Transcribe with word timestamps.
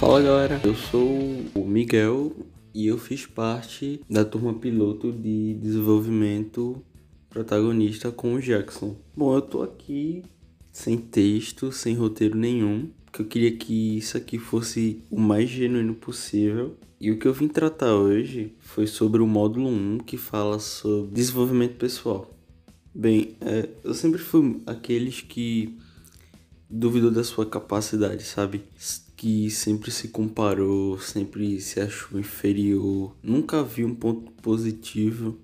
Fala 0.00 0.22
galera, 0.22 0.58
eu 0.64 0.74
sou 0.74 1.06
o 1.54 1.62
Miguel 1.62 2.32
e 2.72 2.86
eu 2.86 2.96
fiz 2.96 3.26
parte 3.26 4.00
da 4.08 4.24
turma 4.24 4.54
piloto 4.54 5.12
de 5.12 5.52
desenvolvimento 5.52 6.82
protagonista 7.28 8.10
com 8.10 8.32
o 8.32 8.40
Jackson. 8.40 8.96
Bom, 9.14 9.34
eu 9.34 9.42
tô 9.42 9.62
aqui 9.62 10.22
sem 10.72 10.96
texto, 10.96 11.70
sem 11.70 11.96
roteiro 11.96 12.34
nenhum, 12.34 12.88
porque 13.04 13.20
eu 13.20 13.26
queria 13.26 13.52
que 13.54 13.98
isso 13.98 14.16
aqui 14.16 14.38
fosse 14.38 15.02
o 15.10 15.20
mais 15.20 15.50
genuíno 15.50 15.94
possível. 15.94 16.78
E 16.98 17.10
o 17.10 17.18
que 17.18 17.28
eu 17.28 17.34
vim 17.34 17.46
tratar 17.46 17.94
hoje 17.94 18.54
foi 18.58 18.86
sobre 18.86 19.20
o 19.20 19.26
módulo 19.26 19.68
1 19.68 19.98
que 19.98 20.16
fala 20.16 20.58
sobre 20.58 21.12
desenvolvimento 21.12 21.76
pessoal. 21.76 22.34
Bem, 22.94 23.36
é, 23.42 23.68
eu 23.84 23.92
sempre 23.92 24.18
fui 24.18 24.62
aqueles 24.64 25.20
que 25.20 25.78
duvidou 26.70 27.10
da 27.10 27.24
sua 27.24 27.44
capacidade, 27.44 28.22
sabe? 28.22 28.62
Que 29.16 29.50
sempre 29.50 29.90
se 29.90 30.08
comparou, 30.08 30.98
sempre 31.00 31.60
se 31.60 31.80
achou 31.80 32.18
inferior, 32.18 33.14
nunca 33.22 33.62
vi 33.62 33.84
um 33.84 33.94
ponto 33.94 34.30
positivo 34.40 35.36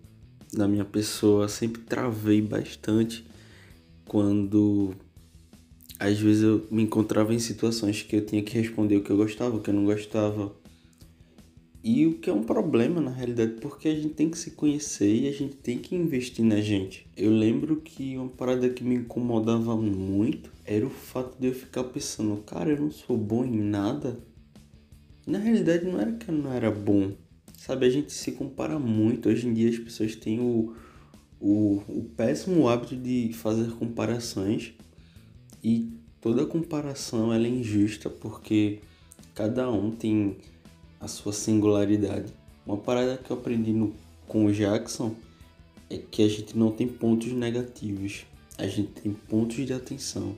na 0.52 0.68
minha 0.68 0.84
pessoa, 0.84 1.48
sempre 1.48 1.82
travei 1.82 2.40
bastante 2.40 3.26
quando 4.06 4.94
às 5.98 6.18
vezes 6.18 6.42
eu 6.42 6.66
me 6.70 6.82
encontrava 6.82 7.34
em 7.34 7.38
situações 7.38 8.02
que 8.02 8.16
eu 8.16 8.24
tinha 8.24 8.42
que 8.42 8.56
responder 8.58 8.96
o 8.96 9.02
que 9.02 9.10
eu 9.10 9.16
gostava, 9.16 9.56
o 9.56 9.60
que 9.60 9.70
eu 9.70 9.74
não 9.74 9.84
gostava. 9.84 10.52
E 11.88 12.04
o 12.04 12.14
que 12.14 12.28
é 12.28 12.32
um 12.32 12.42
problema 12.42 13.00
na 13.00 13.12
realidade, 13.12 13.60
porque 13.60 13.86
a 13.86 13.94
gente 13.94 14.14
tem 14.14 14.28
que 14.28 14.36
se 14.36 14.50
conhecer 14.50 15.22
e 15.22 15.28
a 15.28 15.32
gente 15.32 15.54
tem 15.54 15.78
que 15.78 15.94
investir 15.94 16.44
na 16.44 16.60
gente. 16.60 17.06
Eu 17.16 17.30
lembro 17.30 17.76
que 17.76 18.16
uma 18.16 18.28
parada 18.28 18.68
que 18.68 18.82
me 18.82 18.96
incomodava 18.96 19.76
muito 19.76 20.50
era 20.64 20.84
o 20.84 20.90
fato 20.90 21.38
de 21.38 21.46
eu 21.46 21.54
ficar 21.54 21.84
pensando, 21.84 22.42
cara, 22.42 22.70
eu 22.70 22.80
não 22.80 22.90
sou 22.90 23.16
bom 23.16 23.44
em 23.44 23.56
nada. 23.56 24.18
Na 25.24 25.38
realidade 25.38 25.84
não 25.84 26.00
era 26.00 26.10
que 26.10 26.28
eu 26.28 26.34
não 26.34 26.52
era 26.52 26.72
bom. 26.72 27.12
Sabe, 27.56 27.86
a 27.86 27.90
gente 27.90 28.12
se 28.12 28.32
compara 28.32 28.80
muito. 28.80 29.28
Hoje 29.28 29.46
em 29.46 29.54
dia 29.54 29.70
as 29.70 29.78
pessoas 29.78 30.16
têm 30.16 30.40
o, 30.40 30.74
o, 31.40 31.84
o 31.86 32.10
péssimo 32.16 32.68
hábito 32.68 32.96
de 32.96 33.30
fazer 33.32 33.70
comparações 33.76 34.74
e 35.62 35.88
toda 36.20 36.46
comparação 36.46 37.32
ela 37.32 37.46
é 37.46 37.50
injusta 37.50 38.10
porque 38.10 38.80
cada 39.36 39.70
um 39.70 39.92
tem 39.92 40.36
a 41.06 41.08
sua 41.08 41.32
singularidade. 41.32 42.32
Uma 42.66 42.76
parada 42.76 43.16
que 43.16 43.30
eu 43.30 43.36
aprendi 43.36 43.72
no, 43.72 43.94
com 44.26 44.46
o 44.46 44.52
Jackson 44.52 45.14
é 45.88 45.98
que 45.98 46.20
a 46.22 46.28
gente 46.28 46.58
não 46.58 46.72
tem 46.72 46.88
pontos 46.88 47.32
negativos, 47.32 48.26
a 48.58 48.66
gente 48.66 48.90
tem 49.00 49.12
pontos 49.12 49.64
de 49.64 49.72
atenção. 49.72 50.36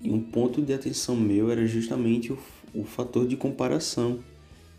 E 0.00 0.10
um 0.10 0.20
ponto 0.20 0.62
de 0.62 0.72
atenção 0.72 1.14
meu 1.14 1.50
era 1.50 1.66
justamente 1.66 2.32
o, 2.32 2.38
o 2.74 2.84
fator 2.84 3.28
de 3.28 3.36
comparação, 3.36 4.18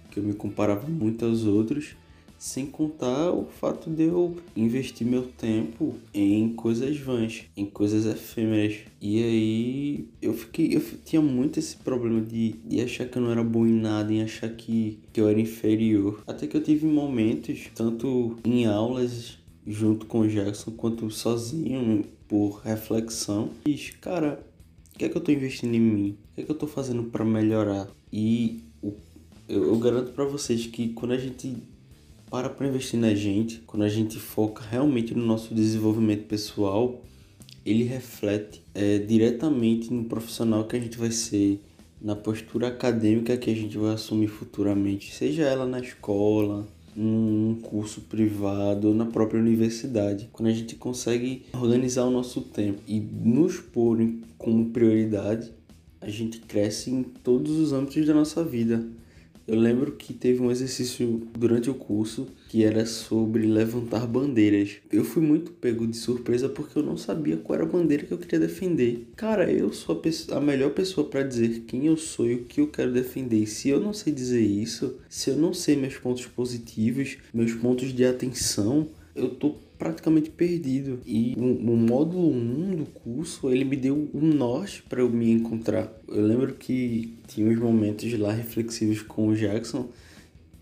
que 0.10 0.20
eu 0.20 0.24
me 0.24 0.34
comparava 0.34 0.88
muito 0.88 1.26
aos 1.26 1.46
outros 1.46 1.96
sem 2.44 2.66
contar 2.66 3.32
o 3.32 3.46
fato 3.46 3.90
de 3.90 4.04
eu 4.04 4.36
investir 4.54 5.08
meu 5.08 5.24
tempo 5.24 5.96
em 6.14 6.50
coisas 6.50 6.98
vãs, 6.98 7.46
em 7.56 7.66
coisas 7.66 8.06
efêmeras. 8.06 8.80
E 9.00 9.24
aí 9.24 10.08
eu 10.22 10.33
fiquei, 10.54 10.76
eu 10.76 10.82
tinha 11.04 11.22
muito 11.22 11.58
esse 11.58 11.76
problema 11.78 12.22
de, 12.22 12.54
de 12.64 12.80
achar 12.80 13.08
que 13.08 13.18
eu 13.18 13.22
não 13.24 13.32
era 13.32 13.44
bom 13.44 13.66
em 13.66 13.74
nada, 13.74 14.14
em 14.14 14.22
achar 14.22 14.50
que, 14.50 15.00
que 15.12 15.20
eu 15.20 15.28
era 15.28 15.40
inferior. 15.42 16.22
Até 16.28 16.46
que 16.46 16.56
eu 16.56 16.64
tive 16.64 16.86
momentos, 16.86 17.70
tanto 17.74 18.38
em 18.46 18.66
aulas 18.68 19.40
junto 19.66 20.06
com 20.06 20.20
o 20.20 20.28
Jackson, 20.28 20.72
quanto 20.72 21.10
sozinho, 21.10 22.06
por 22.28 22.62
reflexão. 22.64 23.50
E, 23.66 23.76
cara, 24.00 24.46
o 24.94 25.00
que 25.00 25.06
é 25.06 25.10
que 25.10 25.18
eu 25.18 25.22
tô 25.22 25.32
investindo 25.32 25.74
em 25.74 25.80
mim? 25.80 26.18
O 26.32 26.36
que 26.36 26.42
é 26.42 26.44
que 26.44 26.52
eu 26.52 26.56
tô 26.56 26.68
fazendo 26.68 27.04
para 27.04 27.26
melhorar? 27.26 27.88
E 28.12 28.64
eu, 29.50 29.64
eu 29.64 29.78
garanto 29.80 30.12
para 30.12 30.26
vocês 30.26 30.68
que 30.68 30.90
quando 30.90 31.14
a 31.14 31.18
gente 31.18 31.58
para 32.30 32.50
para 32.50 32.68
investir 32.68 33.00
na 33.00 33.14
gente, 33.14 33.60
quando 33.60 33.84
a 33.84 33.90
gente 33.90 34.18
foca 34.18 34.64
realmente 34.64 35.14
no 35.14 35.24
nosso 35.24 35.54
desenvolvimento 35.54 36.26
pessoal, 36.26 37.00
ele 37.66 37.84
reflete 37.84 38.62
é, 38.74 38.98
diretamente 39.00 39.94
no 39.94 40.06
profissional 40.06 40.66
que 40.66 40.76
a 40.76 40.80
gente 40.80 40.98
vai 40.98 41.12
ser, 41.12 41.60
na 42.02 42.16
postura 42.16 42.68
acadêmica 42.68 43.38
que 43.38 43.50
a 43.50 43.56
gente 43.56 43.78
vai 43.78 43.94
assumir 43.94 44.28
futuramente, 44.28 45.14
seja 45.14 45.44
ela 45.44 45.66
na 45.66 45.80
escola, 45.80 46.68
num 46.96 47.58
curso 47.62 48.02
privado 48.02 48.94
na 48.94 49.06
própria 49.06 49.40
universidade. 49.40 50.30
Quando 50.32 50.50
a 50.50 50.54
gente 50.54 50.76
consegue 50.76 51.46
organizar 51.54 52.04
o 52.04 52.12
nosso 52.12 52.42
tempo 52.42 52.82
e 52.88 53.00
nos 53.00 53.60
pôr 53.60 53.98
como 54.38 54.70
prioridade, 54.70 55.52
a 56.00 56.10
gente 56.10 56.40
cresce 56.40 56.92
em 56.92 57.04
todos 57.04 57.58
os 57.58 57.72
âmbitos 57.72 58.06
da 58.06 58.14
nossa 58.14 58.44
vida. 58.44 58.86
Eu 59.46 59.60
lembro 59.60 59.92
que 59.92 60.14
teve 60.14 60.42
um 60.42 60.50
exercício 60.50 61.28
durante 61.38 61.70
o 61.70 61.74
curso 61.74 62.28
que 62.48 62.64
era 62.64 62.86
sobre 62.86 63.46
levantar 63.46 64.08
bandeiras. 64.08 64.78
Eu 64.90 65.04
fui 65.04 65.22
muito 65.22 65.52
pego 65.52 65.86
de 65.86 65.98
surpresa 65.98 66.48
porque 66.48 66.80
eu 66.80 66.84
não 66.84 66.96
sabia 66.96 67.36
qual 67.36 67.56
era 67.60 67.68
a 67.68 67.70
bandeira 67.70 68.06
que 68.06 68.14
eu 68.14 68.18
queria 68.18 68.40
defender. 68.40 69.06
Cara, 69.18 69.52
eu 69.52 69.74
sou 69.74 69.96
a, 69.96 70.00
pessoa, 70.00 70.38
a 70.38 70.42
melhor 70.42 70.72
pessoa 70.72 71.10
para 71.10 71.24
dizer 71.24 71.64
quem 71.68 71.88
eu 71.88 71.98
sou 71.98 72.26
e 72.30 72.36
o 72.36 72.44
que 72.46 72.62
eu 72.62 72.68
quero 72.68 72.94
defender. 72.94 73.40
E 73.40 73.48
se 73.48 73.68
eu 73.68 73.82
não 73.82 73.92
sei 73.92 74.14
dizer 74.14 74.42
isso, 74.42 74.98
se 75.10 75.30
eu 75.30 75.36
não 75.36 75.54
sei 75.54 75.76
meus 75.76 75.98
pontos 75.98 76.26
positivos, 76.26 77.18
meus 77.34 77.54
pontos 77.54 77.94
de 77.94 78.06
atenção, 78.06 78.88
eu 79.16 79.30
tô 79.30 79.56
praticamente 79.78 80.30
perdido. 80.30 81.00
E 81.06 81.36
o, 81.38 81.42
o 81.42 81.78
módulo 81.78 82.32
1 82.32 82.76
do 82.76 82.86
curso, 82.86 83.50
ele 83.50 83.66
me 83.66 83.76
deu 83.76 84.10
um 84.14 84.28
norte 84.28 84.84
para 84.84 85.02
eu 85.02 85.10
me 85.10 85.32
encontrar. 85.32 85.92
Eu 86.08 86.26
lembro 86.26 86.54
que 86.54 87.14
tinha 87.28 87.48
uns 87.48 87.60
momentos 87.60 88.18
lá 88.18 88.32
reflexivos 88.32 89.02
com 89.02 89.28
o 89.28 89.36
Jackson 89.36 89.90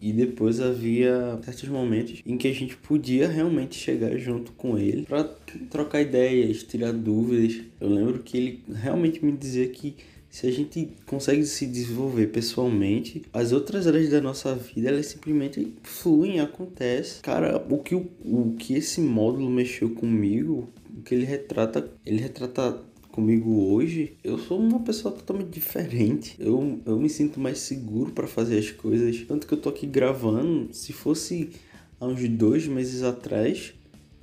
e 0.02 0.12
depois 0.12 0.60
havia 0.60 1.40
certos 1.44 1.70
momentos 1.70 2.22
em 2.26 2.36
que 2.36 2.48
a 2.48 2.54
gente 2.54 2.76
podia 2.76 3.28
realmente 3.28 3.76
chegar 3.76 4.18
junto 4.18 4.52
com 4.54 4.76
ele 4.76 5.04
para 5.04 5.24
trocar 5.70 6.02
ideias, 6.02 6.64
tirar 6.64 6.92
dúvidas. 6.92 7.62
Eu 7.80 7.90
lembro 7.90 8.20
que 8.20 8.38
ele 8.38 8.64
realmente 8.74 9.24
me 9.24 9.32
dizia 9.32 9.68
que 9.68 9.96
se 10.32 10.48
a 10.48 10.52
gente 10.52 10.94
consegue 11.06 11.46
se 11.46 11.68
desenvolver 11.68 12.28
pessoalmente, 12.28 13.22
as 13.34 13.52
outras 13.52 13.86
áreas 13.86 14.10
da 14.10 14.22
nossa 14.22 14.56
vida 14.56 14.88
elas 14.88 15.08
simplesmente 15.08 15.76
fluem, 15.84 16.40
acontecem. 16.40 17.22
Cara, 17.22 17.64
o 17.70 17.78
que, 17.80 17.94
o, 17.94 18.10
o 18.24 18.56
que 18.58 18.74
esse 18.74 19.02
módulo 19.02 19.50
mexeu 19.50 19.90
comigo, 19.90 20.70
o 20.98 21.02
que 21.02 21.14
ele 21.14 21.26
retrata, 21.26 21.92
ele 22.06 22.22
retrata 22.22 22.82
comigo 23.12 23.74
hoje, 23.74 24.14
eu 24.24 24.38
sou 24.38 24.58
uma 24.58 24.80
pessoa 24.80 25.14
totalmente 25.14 25.50
diferente. 25.50 26.38
Eu, 26.40 26.80
eu 26.86 26.98
me 26.98 27.10
sinto 27.10 27.38
mais 27.38 27.60
seguro 27.60 28.14
para 28.14 28.26
fazer 28.26 28.58
as 28.58 28.72
coisas. 28.72 29.26
Tanto 29.28 29.46
que 29.46 29.54
eu 29.54 29.60
tô 29.60 29.68
aqui 29.68 29.86
gravando, 29.86 30.74
se 30.74 30.94
fosse 30.94 31.50
há 32.00 32.08
uns 32.08 32.26
dois 32.30 32.66
meses 32.68 33.04
atrás, 33.04 33.74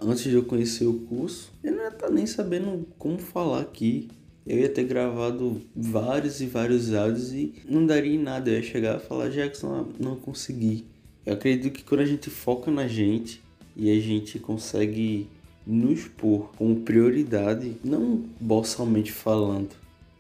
antes 0.01 0.23
de 0.23 0.33
eu 0.33 0.45
conhecer 0.45 0.87
o 0.87 1.01
curso, 1.01 1.53
eu 1.63 1.73
não 1.73 1.83
ia 1.83 1.89
estar 1.89 2.07
tá 2.07 2.11
nem 2.11 2.25
sabendo 2.25 2.87
como 2.99 3.19
falar 3.19 3.61
aqui 3.61 4.09
eu 4.47 4.59
ia 4.59 4.69
ter 4.69 4.85
gravado 4.85 5.61
vários 5.77 6.41
e 6.41 6.47
vários 6.47 6.95
áudios 6.95 7.33
e 7.33 7.55
não 7.69 7.85
daria 7.85 8.15
em 8.15 8.19
nada. 8.19 8.51
Eu 8.51 8.57
ia 8.57 8.63
chegar 8.63 8.97
e 8.97 9.01
falar, 9.01 9.29
Jackson, 9.29 9.89
não 9.99 10.17
consegui. 10.17 10.87
Eu 11.27 11.35
acredito 11.35 11.73
que 11.73 11.85
quando 11.85 12.01
a 12.01 12.07
gente 12.07 12.31
foca 12.31 12.71
na 12.71 12.89
gente 12.89 13.43
e 13.77 13.91
a 13.91 14.01
gente 14.01 14.39
consegue 14.39 15.29
nos 15.67 16.09
pôr 16.09 16.51
como 16.57 16.77
prioridade, 16.77 17.77
não 17.85 18.25
boçalmente 18.41 19.13
falando, 19.13 19.69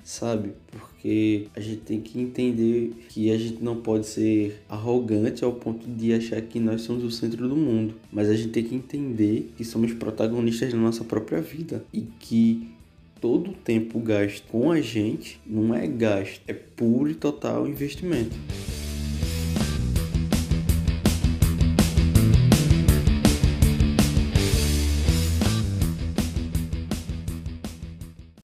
sabe? 0.04 0.52
Porque 0.70 1.48
a 1.56 1.60
gente 1.60 1.80
tem 1.80 2.00
que 2.02 2.20
entender 2.20 2.92
que 3.08 3.32
a 3.32 3.38
gente 3.38 3.64
não 3.64 3.76
pode 3.76 4.06
ser 4.06 4.62
arrogante 4.68 5.42
ao 5.42 5.52
ponto 5.52 5.88
de 5.88 6.12
achar 6.12 6.42
que 6.42 6.60
nós 6.60 6.82
somos 6.82 7.02
o 7.02 7.10
centro 7.10 7.48
do 7.48 7.56
mundo, 7.56 7.94
mas 8.12 8.28
a 8.28 8.34
gente 8.34 8.50
tem 8.50 8.64
que 8.64 8.74
entender 8.74 9.50
que 9.56 9.64
somos 9.64 9.94
protagonistas 9.94 10.70
da 10.70 10.78
nossa 10.78 11.02
própria 11.02 11.40
vida 11.40 11.82
e 11.94 12.02
que 12.20 12.68
todo 13.20 13.50
o 13.50 13.54
tempo 13.54 13.98
gasto 13.98 14.46
com 14.48 14.70
a 14.70 14.80
gente 14.80 15.40
não 15.46 15.74
é 15.74 15.86
gasto, 15.86 16.40
é 16.46 16.52
puro 16.52 17.10
e 17.10 17.14
total 17.14 17.66
investimento. 17.66 18.36